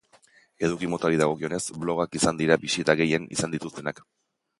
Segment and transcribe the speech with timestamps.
[0.67, 4.03] Eduki motari dagokionez, blogak izan dira bisita gehien izan dituztenak.